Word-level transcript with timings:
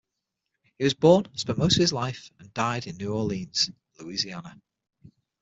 He 0.79 0.83
was 0.83 0.95
born, 0.95 1.27
spent 1.35 1.59
most 1.59 1.75
of 1.77 1.81
his 1.81 1.93
life, 1.93 2.31
and 2.39 2.51
died 2.55 2.87
in 2.87 2.97
New 2.97 3.13
Orleans, 3.13 3.69
Louisiana. 3.99 4.59